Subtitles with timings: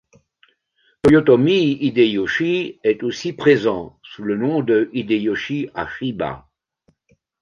[1.03, 6.49] Toyotomi Hideyoshi est aussi présent, sous le nom de Hideyoshi Hashiba.